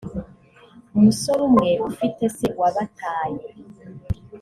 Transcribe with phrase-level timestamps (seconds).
[0.97, 3.43] umusore umwe ufite se wabataye